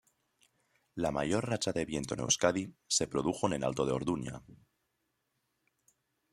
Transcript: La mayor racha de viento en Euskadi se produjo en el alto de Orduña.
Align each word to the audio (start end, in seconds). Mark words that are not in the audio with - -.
La 0.95 1.11
mayor 1.11 1.45
racha 1.47 1.73
de 1.73 1.85
viento 1.85 2.15
en 2.15 2.21
Euskadi 2.21 2.73
se 2.87 3.05
produjo 3.07 3.45
en 3.45 3.53
el 3.53 3.63
alto 3.63 3.85
de 3.85 3.91
Orduña. 3.91 4.41